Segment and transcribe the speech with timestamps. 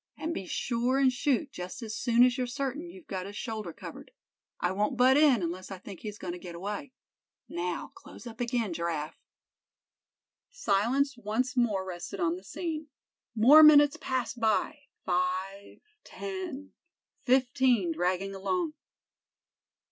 [0.17, 3.71] And be sure and shoot just as soon as you're certain you've got his shoulder
[3.71, 4.09] covered.
[4.59, 6.91] I won't butt in unless I think he's going to get away.
[7.47, 9.21] Now, close up again, Giraffe."
[10.49, 12.87] Silence once more rested on the scene.
[13.35, 16.73] More minutes passed by—five, ten,
[17.23, 18.73] fifteen dragging along.